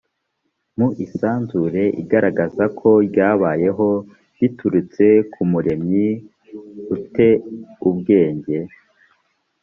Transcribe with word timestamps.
mu 0.77 0.87
isanzure 1.05 1.83
igaragaza 2.01 2.63
ko 2.79 2.89
ryabayeho 3.07 3.87
biturutse 4.39 5.05
ku 5.31 5.41
muremyi 5.51 6.07
u 6.95 6.97
te 7.13 7.29
ubwenge 7.89 8.57